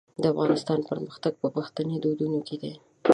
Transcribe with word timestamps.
د 0.21 0.23
افغانستان 0.33 0.79
پرمختګ 0.89 1.33
په 1.41 1.47
پښتني 1.55 1.95
دودونو 2.03 2.39
کې 2.47 2.55
دی. 2.61 2.73